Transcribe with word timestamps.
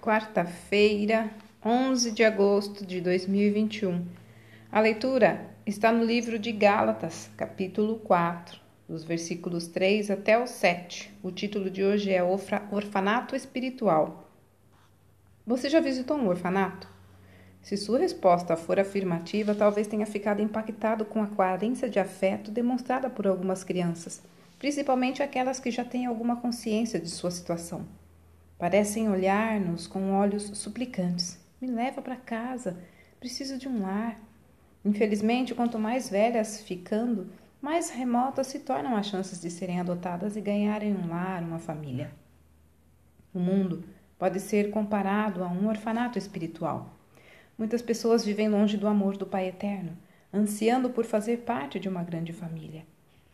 quarta-feira, 0.00 1.28
11 1.64 2.12
de 2.12 2.22
agosto 2.22 2.86
de 2.86 3.00
2021. 3.00 4.06
A 4.70 4.80
leitura 4.80 5.50
está 5.66 5.90
no 5.90 6.04
livro 6.04 6.38
de 6.38 6.52
Gálatas, 6.52 7.28
capítulo 7.36 7.96
4, 7.96 8.60
dos 8.88 9.02
versículos 9.02 9.66
3 9.66 10.10
até 10.12 10.38
o 10.38 10.46
7. 10.46 11.12
O 11.20 11.32
título 11.32 11.68
de 11.68 11.82
hoje 11.82 12.12
é 12.12 12.22
Orfanato 12.22 13.34
Espiritual. 13.34 14.30
Você 15.44 15.68
já 15.68 15.80
visitou 15.80 16.16
um 16.16 16.28
orfanato? 16.28 16.88
Se 17.60 17.76
sua 17.76 17.98
resposta 17.98 18.56
for 18.56 18.78
afirmativa, 18.78 19.54
talvez 19.54 19.88
tenha 19.88 20.06
ficado 20.06 20.40
impactado 20.40 21.04
com 21.04 21.20
a 21.22 21.26
carência 21.26 21.90
de 21.90 21.98
afeto 21.98 22.52
demonstrada 22.52 23.10
por 23.10 23.26
algumas 23.26 23.64
crianças, 23.64 24.22
principalmente 24.60 25.24
aquelas 25.24 25.58
que 25.58 25.72
já 25.72 25.84
têm 25.84 26.06
alguma 26.06 26.36
consciência 26.36 27.00
de 27.00 27.10
sua 27.10 27.32
situação. 27.32 27.84
Parecem 28.58 29.08
olhar-nos 29.08 29.86
com 29.86 30.10
olhos 30.10 30.42
suplicantes. 30.58 31.38
Me 31.60 31.68
leva 31.68 32.02
para 32.02 32.16
casa, 32.16 32.76
preciso 33.20 33.56
de 33.56 33.68
um 33.68 33.82
lar. 33.82 34.20
Infelizmente, 34.84 35.54
quanto 35.54 35.78
mais 35.78 36.10
velhas 36.10 36.60
ficando, 36.60 37.30
mais 37.62 37.88
remotas 37.88 38.48
se 38.48 38.58
tornam 38.58 38.96
as 38.96 39.06
chances 39.06 39.40
de 39.40 39.48
serem 39.48 39.78
adotadas 39.78 40.36
e 40.36 40.40
ganharem 40.40 40.92
um 40.92 41.08
lar, 41.08 41.40
uma 41.40 41.60
família. 41.60 42.10
O 43.32 43.38
mundo 43.38 43.84
pode 44.18 44.40
ser 44.40 44.70
comparado 44.70 45.44
a 45.44 45.48
um 45.48 45.68
orfanato 45.68 46.18
espiritual. 46.18 46.96
Muitas 47.56 47.80
pessoas 47.80 48.24
vivem 48.24 48.48
longe 48.48 48.76
do 48.76 48.88
amor 48.88 49.16
do 49.16 49.24
Pai 49.24 49.46
Eterno, 49.46 49.96
ansiando 50.34 50.90
por 50.90 51.04
fazer 51.04 51.38
parte 51.38 51.78
de 51.78 51.88
uma 51.88 52.02
grande 52.02 52.32
família. 52.32 52.84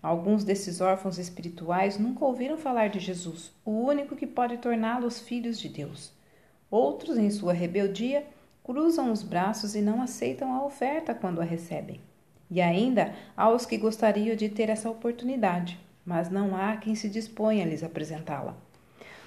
Alguns 0.05 0.45
desses 0.45 0.83
órfãos 0.83 1.17
espirituais 1.17 1.97
nunca 1.97 2.27
ouviram 2.27 2.59
falar 2.59 2.89
de 2.89 3.01
Jesus, 3.01 3.51
o 3.65 3.71
único 3.71 4.15
que 4.15 4.27
pode 4.27 4.59
torná-los 4.59 5.19
filhos 5.19 5.59
de 5.59 5.67
Deus. 5.67 6.13
Outros, 6.71 7.17
em 7.17 7.31
sua 7.31 7.55
rebeldia, 7.55 8.23
cruzam 8.63 9.11
os 9.11 9.23
braços 9.23 9.75
e 9.75 9.81
não 9.81 10.03
aceitam 10.03 10.53
a 10.53 10.63
oferta 10.63 11.15
quando 11.15 11.41
a 11.41 11.45
recebem. 11.45 12.03
E 12.51 12.61
ainda 12.61 13.15
há 13.35 13.49
os 13.49 13.65
que 13.65 13.79
gostariam 13.79 14.37
de 14.37 14.51
ter 14.51 14.69
essa 14.69 14.91
oportunidade, 14.91 15.81
mas 16.05 16.29
não 16.29 16.55
há 16.55 16.77
quem 16.77 16.95
se 16.95 17.09
disponha 17.09 17.65
a 17.65 17.67
lhes 17.67 17.83
apresentá-la. 17.83 18.55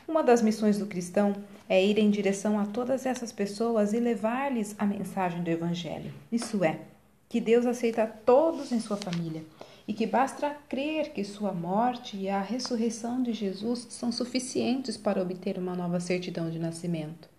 Uma 0.08 0.22
das 0.22 0.44
missões 0.44 0.78
do 0.78 0.86
cristão 0.86 1.34
é 1.68 1.84
ir 1.84 1.98
em 1.98 2.12
direção 2.12 2.60
a 2.60 2.68
todas 2.68 3.08
essas 3.08 3.32
pessoas 3.32 3.94
e 3.94 4.00
levar-lhes 4.00 4.76
a 4.78 4.86
mensagem 4.86 5.42
do 5.42 5.50
Evangelho. 5.50 6.14
Isso 6.32 6.64
é, 6.64 6.82
que 7.28 7.42
Deus 7.42 7.66
aceita 7.66 8.06
todos 8.06 8.72
em 8.72 8.80
sua 8.80 8.96
família 8.96 9.42
e 9.88 9.94
que 9.94 10.06
basta 10.06 10.50
crer 10.68 11.14
que 11.14 11.24
sua 11.24 11.54
morte 11.54 12.18
e 12.18 12.28
a 12.28 12.42
ressurreição 12.42 13.24
de 13.24 13.32
Jesus 13.32 13.88
são 13.90 14.12
suficientes 14.12 14.98
para 14.98 15.22
obter 15.22 15.58
uma 15.58 15.76
nova 15.76 16.00
certidão 16.00 16.50
de 16.50 16.60
nascimento. 16.60 17.30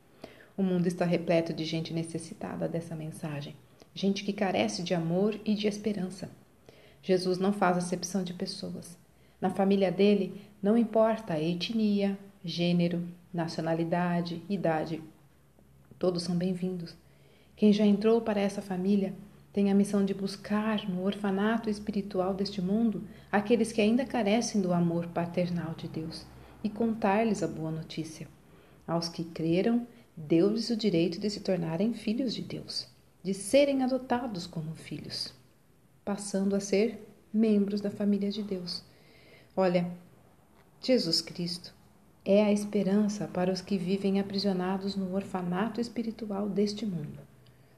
O 0.57 0.63
mundo 0.63 0.87
está 0.87 1.05
repleto 1.05 1.53
de 1.53 1.65
gente 1.65 1.93
necessitada 1.93 2.67
dessa 2.67 2.97
mensagem, 2.97 3.55
gente 3.95 4.25
que 4.25 4.33
carece 4.33 4.83
de 4.83 4.95
amor 4.95 5.39
e 5.45 5.55
de 5.55 5.67
esperança. 5.67 6.31
Jesus 7.03 7.39
não 7.39 7.53
faz 7.53 7.77
acepção 7.77 8.25
de 8.25 8.33
pessoas. 8.33 8.97
Na 9.41 9.51
família 9.51 9.93
dele, 9.93 10.41
não 10.63 10.77
importa 10.77 11.35
a 11.35 11.41
etnia, 11.41 12.19
gênero, 12.45 13.07
nacionalidade, 13.33 14.43
idade. 14.49 15.03
Todos 15.99 16.23
são 16.23 16.35
bem-vindos. 16.35 16.97
Quem 17.55 17.73
já 17.73 17.85
entrou 17.85 18.21
para 18.21 18.41
essa 18.41 18.63
família 18.63 19.15
tem 19.59 19.73
a 19.73 19.75
missão 19.75 20.05
de 20.05 20.15
buscar 20.15 20.89
no 20.89 21.03
orfanato 21.03 21.69
espiritual 21.69 22.33
deste 22.33 22.63
mundo 22.63 23.03
aqueles 23.33 23.73
que 23.73 23.81
ainda 23.81 24.07
carecem 24.07 24.61
do 24.61 24.73
amor 24.73 25.09
paternal 25.09 25.75
de 25.75 25.89
Deus 25.89 26.25
e 26.63 26.71
contar-lhes 26.71 27.43
a 27.43 27.49
boa 27.49 27.73
notícia. 27.73 28.29
Aos 28.87 29.09
que 29.09 29.25
creram, 29.25 29.85
deu-lhes 30.17 30.71
o 30.71 30.77
direito 30.77 31.19
de 31.19 31.29
se 31.29 31.41
tornarem 31.41 31.93
filhos 31.93 32.33
de 32.33 32.43
Deus, 32.43 32.87
de 33.21 33.35
serem 33.35 33.83
adotados 33.83 34.47
como 34.47 34.77
filhos, 34.77 35.35
passando 36.05 36.55
a 36.55 36.61
ser 36.61 37.05
membros 37.35 37.81
da 37.81 37.91
família 37.91 38.31
de 38.31 38.45
Deus. 38.45 38.85
Olha, 39.57 39.91
Jesus 40.81 41.21
Cristo 41.21 41.75
é 42.25 42.45
a 42.45 42.53
esperança 42.53 43.27
para 43.27 43.53
os 43.53 43.61
que 43.61 43.77
vivem 43.77 44.21
aprisionados 44.21 44.95
no 44.95 45.17
orfanato 45.17 45.81
espiritual 45.81 46.49
deste 46.49 46.87
mundo. 46.87 47.28